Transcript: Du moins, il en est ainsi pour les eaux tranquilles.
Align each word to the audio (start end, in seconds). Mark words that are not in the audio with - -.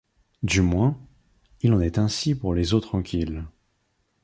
Du 0.41 0.61
moins, 0.61 0.97
il 1.61 1.73
en 1.73 1.79
est 1.79 1.99
ainsi 1.99 2.33
pour 2.33 2.55
les 2.55 2.73
eaux 2.73 2.79
tranquilles. 2.79 3.45